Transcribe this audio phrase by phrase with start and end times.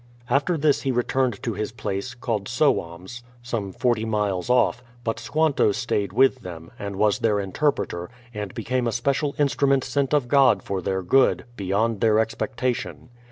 [0.31, 5.71] After this he returned to his place, called Sowams, some forty miles off, but Squanto
[5.71, 10.63] stayed with them, and was their interpreter, and became a special instrument sent of God
[10.63, 13.09] for their good, beyond their expectation.